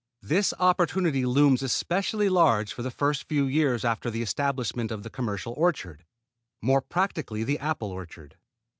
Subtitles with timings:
[0.23, 5.11] This opportunity looms especially large for the first few years after the establishment of the
[5.11, 6.05] commercial orchard,
[6.59, 8.35] more particularly the apple orchard.